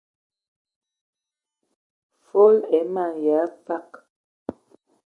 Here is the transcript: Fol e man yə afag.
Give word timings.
Fol 2.27 2.55
e 2.79 2.81
man 2.95 3.13
yə 3.25 3.37
afag. 3.45 3.87